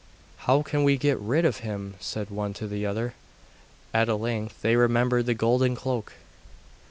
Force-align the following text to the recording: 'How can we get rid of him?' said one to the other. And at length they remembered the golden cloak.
'How 0.47 0.63
can 0.63 0.83
we 0.83 0.97
get 0.97 1.19
rid 1.19 1.45
of 1.45 1.57
him?' 1.57 1.93
said 1.99 2.31
one 2.31 2.55
to 2.55 2.65
the 2.65 2.87
other. 2.87 3.13
And 3.93 4.09
at 4.09 4.11
length 4.19 4.63
they 4.63 4.75
remembered 4.75 5.27
the 5.27 5.35
golden 5.35 5.75
cloak. 5.75 6.13